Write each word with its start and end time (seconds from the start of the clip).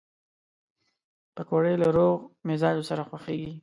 پکورې 1.35 1.73
له 1.81 1.87
روغ 1.97 2.17
مزاجو 2.47 2.83
سره 2.89 3.01
خوښېږي 3.09 3.51